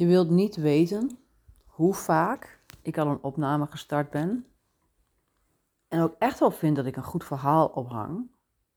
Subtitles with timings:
[0.00, 1.18] Je wilt niet weten
[1.66, 4.46] hoe vaak ik al een opname gestart ben.
[5.88, 8.30] En ook echt wel vind dat ik een goed verhaal ophang.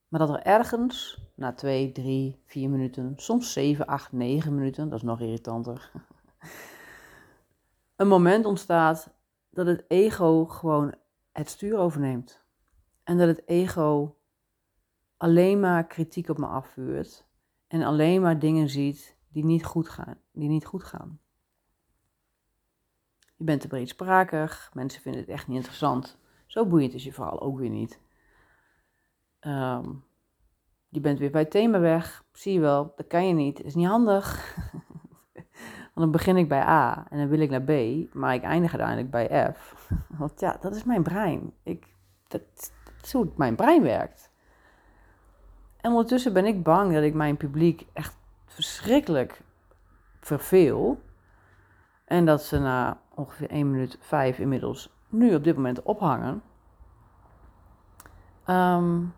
[0.08, 4.98] Maar dat er ergens na 2, 3, 4 minuten, soms 7, 8, 9 minuten, dat
[4.98, 5.92] is nog irritanter.
[7.96, 9.10] een moment ontstaat
[9.50, 10.94] dat het ego gewoon
[11.32, 12.44] het stuur overneemt.
[13.04, 14.16] En dat het ego
[15.18, 17.26] alleen maar kritiek op me afvuurt.
[17.68, 20.18] En alleen maar dingen ziet die niet goed gaan.
[20.32, 21.20] Die niet goed gaan.
[23.36, 26.18] Je bent te breedsprakig, mensen vinden het echt niet interessant.
[26.46, 28.00] Zo boeiend is je verhaal ook weer niet.
[29.42, 30.04] Um,
[30.90, 33.76] je bent weer bij het thema weg, zie je wel, dat kan je niet, is
[33.76, 34.58] niet handig.
[35.96, 37.72] Dan begin ik bij A en dan wil ik naar B,
[38.14, 39.90] maar ik eindig uiteindelijk bij F.
[40.20, 41.54] Want ja, dat is mijn brein.
[41.64, 41.96] Ik,
[42.28, 42.42] dat,
[42.84, 44.32] dat is hoe mijn brein werkt.
[45.78, 48.16] En ondertussen ben ik bang dat ik mijn publiek echt
[48.54, 49.42] verschrikkelijk
[50.20, 51.02] verveel.
[52.06, 56.42] En dat ze na ongeveer 1 minuut 5 inmiddels nu op dit moment ophangen.
[58.48, 59.14] Um,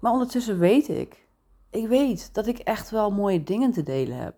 [0.00, 1.28] maar ondertussen weet ik.
[1.70, 4.34] Ik weet dat ik echt wel mooie dingen te delen heb.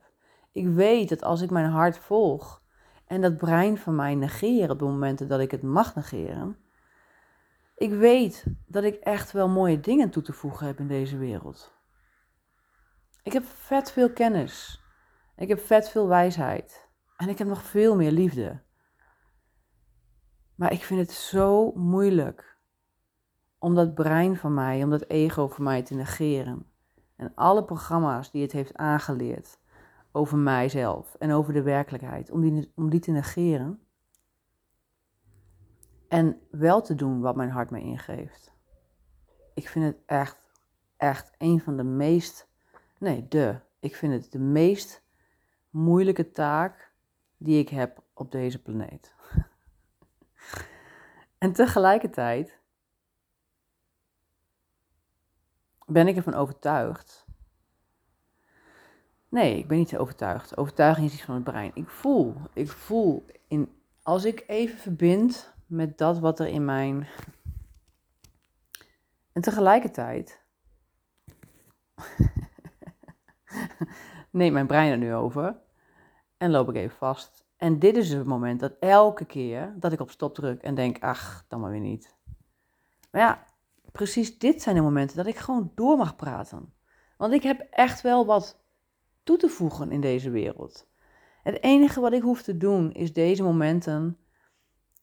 [0.52, 2.62] Ik weet dat als ik mijn hart volg
[3.06, 6.56] en dat brein van mij negeer op de momenten dat ik het mag negeren.
[7.76, 11.72] Ik weet dat ik echt wel mooie dingen toe te voegen heb in deze wereld.
[13.22, 14.82] Ik heb vet veel kennis.
[15.36, 16.90] Ik heb vet veel wijsheid.
[17.16, 18.62] En ik heb nog veel meer liefde.
[20.54, 22.58] Maar ik vind het zo moeilijk
[23.58, 26.66] om dat brein van mij, om dat ego van mij te negeren.
[27.16, 29.58] En alle programma's die het heeft aangeleerd
[30.12, 33.80] over mijzelf en over de werkelijkheid, om die, om die te negeren.
[36.08, 38.54] En wel te doen wat mijn hart me ingeeft.
[39.54, 40.50] Ik vind het echt,
[40.96, 42.51] echt een van de meest,
[43.02, 45.02] nee, de, ik vind het de meest
[45.70, 46.92] moeilijke taak
[47.36, 49.14] die ik heb op deze planeet.
[51.38, 52.60] en tegelijkertijd
[55.86, 57.26] ben ik ervan overtuigd.
[59.28, 60.56] Nee, ik ben niet overtuigd.
[60.56, 61.70] Overtuiging is iets van het brein.
[61.74, 67.06] Ik voel, ik voel in, als ik even verbind met dat wat er in mijn.
[69.32, 70.44] En tegelijkertijd.
[74.30, 75.60] neemt mijn brein er nu over.
[76.36, 77.46] En loop ik even vast.
[77.56, 81.02] En dit is het moment dat elke keer dat ik op stop druk en denk,
[81.02, 82.16] ach, dan maar weer niet.
[83.10, 83.44] Maar ja,
[83.92, 86.72] precies dit zijn de momenten dat ik gewoon door mag praten.
[87.16, 88.60] Want ik heb echt wel wat
[89.22, 90.90] toe te voegen in deze wereld.
[91.42, 94.18] Het enige wat ik hoef te doen is deze momenten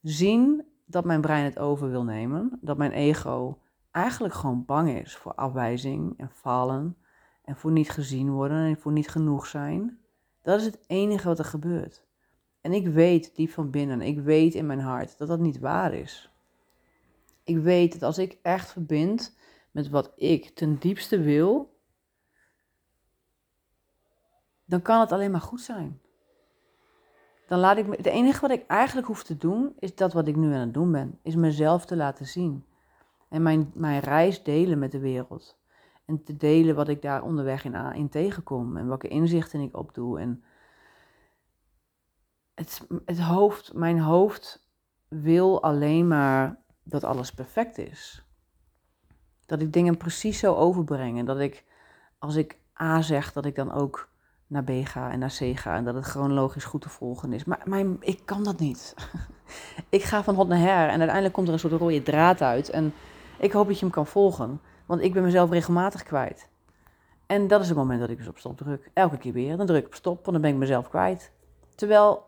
[0.01, 5.15] zien dat mijn brein het over wil nemen, dat mijn ego eigenlijk gewoon bang is
[5.15, 6.97] voor afwijzing en falen
[7.49, 9.99] en voor niet gezien worden en voor niet genoeg zijn.
[10.41, 12.03] Dat is het enige wat er gebeurt.
[12.61, 15.93] En ik weet diep van binnen, ik weet in mijn hart dat dat niet waar
[15.93, 16.31] is.
[17.43, 19.37] Ik weet dat als ik echt verbind
[19.71, 21.77] met wat ik ten diepste wil,
[24.65, 26.01] dan kan het alleen maar goed zijn.
[27.47, 30.27] Dan laat ik me, het enige wat ik eigenlijk hoef te doen, is dat wat
[30.27, 32.65] ik nu aan het doen ben, is mezelf te laten zien.
[33.29, 35.58] En mijn, mijn reis delen met de wereld.
[36.09, 40.19] En te delen wat ik daar onderweg in, in tegenkom en welke inzichten ik opdoe.
[40.19, 40.43] En
[42.53, 44.69] het, het hoofd, mijn hoofd
[45.07, 48.25] wil alleen maar dat alles perfect is.
[49.45, 51.17] Dat ik dingen precies zo overbreng.
[51.17, 51.65] En dat ik,
[52.17, 54.09] als ik A zeg, dat ik dan ook
[54.47, 55.75] naar B ga en naar C ga.
[55.75, 57.43] En dat het chronologisch goed te volgen is.
[57.43, 58.93] Maar mijn, ik kan dat niet.
[59.89, 62.69] ik ga van hot naar her en uiteindelijk komt er een soort rode draad uit.
[62.69, 62.93] En
[63.39, 64.61] ik hoop dat je hem kan volgen.
[64.89, 66.49] Want ik ben mezelf regelmatig kwijt.
[67.25, 68.91] En dat is het moment dat ik dus op stop druk.
[68.93, 69.57] Elke keer weer.
[69.57, 71.31] Dan druk ik op stop, want dan ben ik mezelf kwijt.
[71.75, 72.23] Terwijl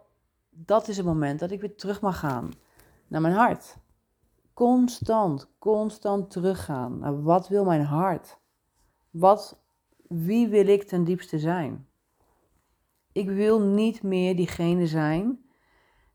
[0.49, 2.51] dat is het moment dat ik weer terug mag gaan
[3.07, 3.77] naar mijn hart
[4.53, 8.39] constant, constant teruggaan naar wat wil mijn hart?
[9.09, 9.61] Wat,
[10.07, 11.87] wie wil ik ten diepste zijn?
[13.11, 15.39] Ik wil niet meer diegene zijn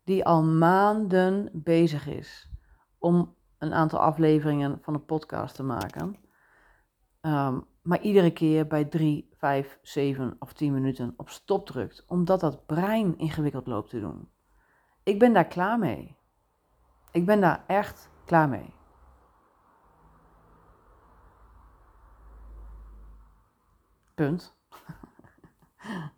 [0.03, 2.49] die al maanden bezig is
[2.97, 6.26] om een aantal afleveringen van een podcast te maken.
[7.27, 12.39] Um, maar iedere keer bij 3, 5, 7 of 10 minuten op stop drukt, omdat
[12.39, 14.29] dat brein ingewikkeld loopt te doen.
[15.03, 16.15] Ik ben daar klaar mee.
[17.11, 18.73] Ik ben daar echt Klaar mee.
[24.15, 24.55] Punt.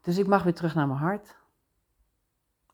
[0.00, 1.36] Dus ik mag weer terug naar mijn hart.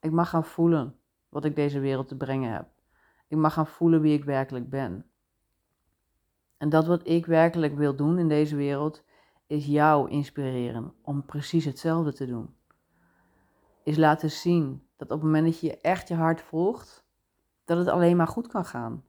[0.01, 0.99] Ik mag gaan voelen
[1.29, 2.69] wat ik deze wereld te brengen heb.
[3.29, 5.11] Ik mag gaan voelen wie ik werkelijk ben.
[6.63, 9.03] En dat wat ik werkelijk wil doen in deze wereld,
[9.47, 12.55] is jou inspireren om precies hetzelfde te doen.
[13.85, 17.05] Is laten zien dat op het moment dat je echt je hart volgt,
[17.65, 19.05] dat het alleen maar goed kan gaan.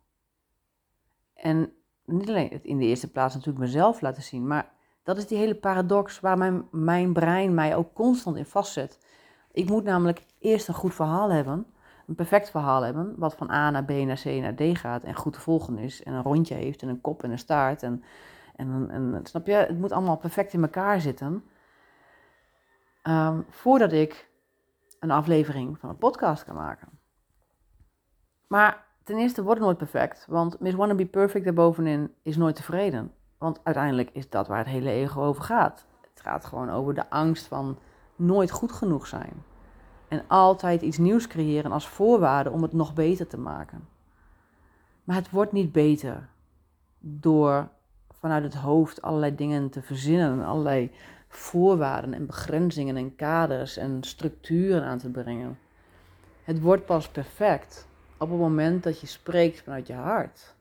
[1.33, 1.71] En
[2.05, 4.71] niet alleen in de eerste plaats natuurlijk mezelf laten zien, maar
[5.03, 9.05] dat is die hele paradox waar mijn, mijn brein mij ook constant in vastzet.
[9.51, 11.65] Ik moet namelijk eerst een goed verhaal hebben,
[12.07, 15.15] een perfect verhaal hebben, wat van A naar B naar C naar D gaat en
[15.15, 18.03] goed te volgen is en een rondje heeft en een kop en een staart en,
[18.55, 21.43] en, en snap je, het moet allemaal perfect in elkaar zitten.
[23.01, 24.29] Ehm, voordat ik
[24.99, 26.87] een aflevering van een podcast kan maken.
[28.47, 32.55] Maar ten eerste wordt het nooit perfect, want Miss Wanna Be Perfect daarbovenin is nooit
[32.55, 33.11] tevreden.
[33.37, 35.85] Want uiteindelijk is dat waar het hele ego over gaat.
[36.13, 37.77] Het gaat gewoon over de angst van
[38.15, 39.43] nooit goed genoeg zijn.
[40.13, 43.87] En altijd iets nieuws creëren als voorwaarde om het nog beter te maken.
[45.03, 46.29] Maar het wordt niet beter
[46.99, 47.69] door
[48.09, 50.91] vanuit het hoofd allerlei dingen te verzinnen, allerlei
[51.27, 55.57] voorwaarden en begrenzingen en kaders en structuren aan te brengen.
[56.43, 57.87] Het wordt pas perfect
[58.17, 60.55] op het moment dat je spreekt vanuit je hart.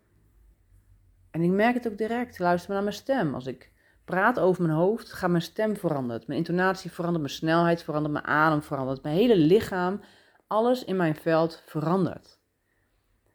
[1.31, 2.39] En ik merk het ook direct.
[2.39, 3.35] Luister maar naar mijn stem.
[3.35, 3.71] Als ik
[4.05, 6.23] praat over mijn hoofd, gaat mijn stem veranderen.
[6.27, 9.03] Mijn intonatie verandert, mijn snelheid verandert, mijn adem verandert.
[9.03, 10.01] Mijn hele lichaam,
[10.47, 12.41] alles in mijn veld verandert.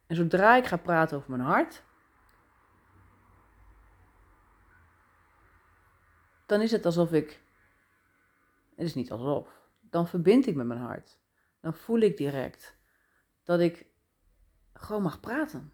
[0.08, 1.84] En zodra ik ga praten over mijn hart,
[6.46, 7.42] dan is het alsof ik.
[8.76, 9.62] Het is niet alsof.
[9.82, 11.20] Dan verbind ik met mijn hart.
[11.62, 12.78] Dan voel ik direct
[13.44, 13.86] dat ik
[14.74, 15.72] gewoon mag praten.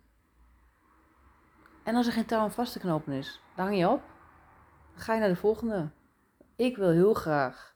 [1.83, 4.12] En als er geen touw aan vast te knopen is, dan hang je op.
[4.93, 5.89] Ga je naar de volgende.
[6.55, 7.75] Ik wil heel graag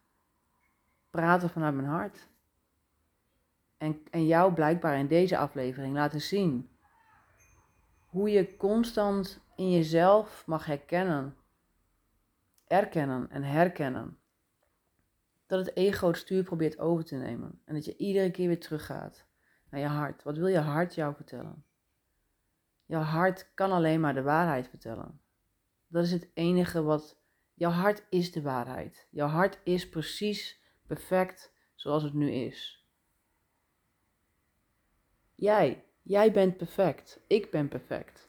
[1.10, 2.28] praten vanuit mijn hart.
[3.78, 6.70] En, en jou blijkbaar in deze aflevering laten zien
[8.06, 11.36] hoe je constant in jezelf mag herkennen,
[12.68, 14.18] erkennen en herkennen
[15.46, 18.60] dat het ego het stuur probeert over te nemen en dat je iedere keer weer
[18.60, 19.26] teruggaat
[19.70, 20.24] naar je hart.
[20.24, 21.66] Wat wil je hart jou vertellen?
[22.86, 25.22] Jouw hart kan alleen maar de waarheid vertellen.
[25.88, 27.18] Dat is het enige wat.
[27.54, 29.08] Jouw hart is de waarheid.
[29.12, 32.86] Jouw hart is precies perfect zoals het nu is.
[35.36, 37.20] Jij, jij bent perfect.
[37.28, 38.28] Ik ben perfect.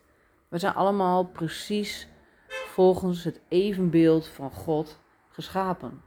[0.49, 2.08] We zijn allemaal precies
[2.49, 6.02] volgens het evenbeeld van God geschapen.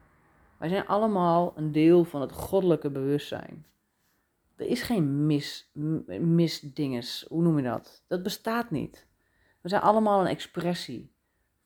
[0.57, 3.65] Wij zijn allemaal een deel van het goddelijke bewustzijn.
[4.55, 5.71] Er is geen mis,
[6.19, 8.03] misdinges, hoe noem je dat?
[8.07, 9.07] Dat bestaat niet.
[9.61, 11.13] We zijn allemaal een expressie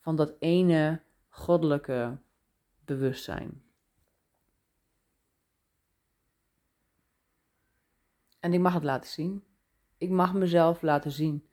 [0.06, 2.18] van dat ene goddelijke
[2.84, 3.64] bewustzijn.
[8.40, 9.44] En ik mag het laten zien.
[9.98, 11.48] Ik mag mezelf laten zien.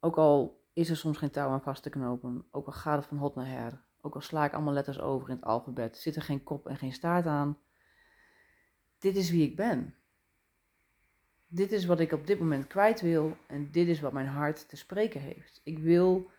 [0.00, 2.44] Ook al is er soms geen touw aan vast te knopen.
[2.50, 3.82] Ook al gaat het van hot naar her.
[4.00, 5.96] Ook al sla ik allemaal letters over in het alfabet.
[5.96, 7.58] Zit er geen kop en geen staart aan.
[8.98, 9.94] Dit is wie ik ben
[11.48, 14.68] dit is wat ik op dit moment kwijt wil en dit is wat mijn hart
[14.68, 15.60] te spreken heeft.
[15.64, 16.30] Ik wil,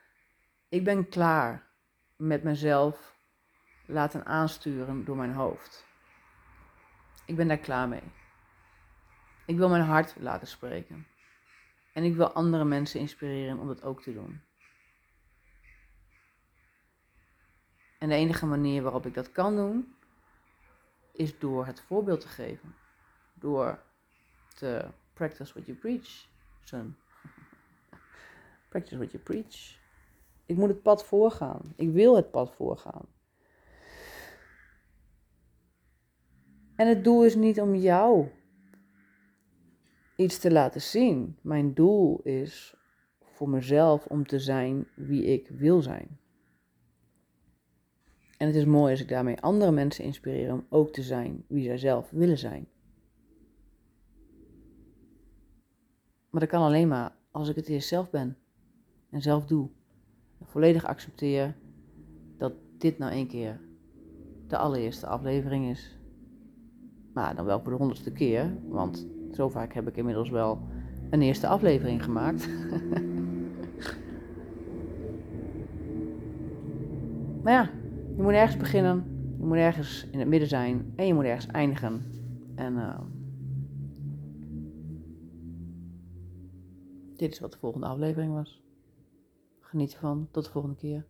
[0.69, 1.67] ik ben klaar
[2.15, 3.15] met mezelf
[3.85, 5.85] laten aansturen door mijn hoofd.
[7.25, 8.11] Ik ben daar klaar mee.
[9.45, 11.07] Ik wil mijn hart laten spreken.
[11.93, 14.41] En ik wil andere mensen inspireren om dat ook te doen.
[17.99, 19.95] En de enige manier waarop ik dat kan doen,
[21.13, 22.75] is door het voorbeeld te geven.
[23.33, 23.83] Door
[24.53, 26.27] te practice what you preach,
[28.69, 29.85] practice what you preach.
[30.47, 31.73] Ik moet het pad voorgaan.
[31.75, 33.05] Ik wil het pad voorgaan.
[36.75, 38.27] En het doel is niet om jou
[40.15, 41.37] iets te laten zien.
[41.41, 42.75] Mijn doel is
[43.21, 46.19] voor mezelf om te zijn wie ik wil zijn.
[48.37, 51.63] En het is mooi als ik daarmee andere mensen inspireer om ook te zijn wie
[51.63, 52.67] zij zelf willen zijn.
[56.29, 58.37] Maar dat kan alleen maar als ik het eerst zelf ben
[59.09, 59.69] en zelf doe.
[60.47, 61.55] Volledig accepteer
[62.37, 63.59] dat dit nou één keer
[64.47, 65.97] de allereerste aflevering is.
[67.13, 70.67] Maar dan wel voor de honderdste keer, want zo vaak heb ik inmiddels wel
[71.09, 72.47] een eerste aflevering gemaakt.
[77.43, 77.69] maar ja,
[78.15, 79.03] je moet ergens beginnen,
[79.39, 82.01] je moet ergens in het midden zijn en je moet ergens eindigen.
[82.55, 82.99] En uh,
[87.17, 88.61] Dit is wat de volgende aflevering was.
[89.69, 90.27] Geniet ervan.
[90.31, 91.05] Tot de volgende keer.